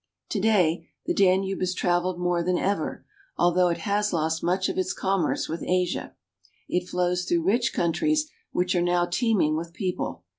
To 0.29 0.39
day 0.39 0.89
the 1.05 1.13
Danube 1.13 1.61
is 1.61 1.75
traveled 1.75 2.17
more 2.19 2.41
than 2.41 2.57
ever, 2.57 3.05
although 3.37 3.67
it 3.67 3.81
has 3.85 4.11
lost 4.11 4.41
much 4.41 4.67
of 4.67 4.75
its 4.79 4.93
commerce 4.93 5.47
with 5.47 5.61
Asia. 5.61 6.15
It 6.67 6.89
flows 6.89 7.23
through 7.25 7.43
rich 7.45 7.71
countries 7.71 8.27
which 8.51 8.73
are 8.73 8.81
now 8.81 9.05
teeming 9.05 9.55
with 9.55 9.73
peo 9.73 9.95
ple. 9.95 10.23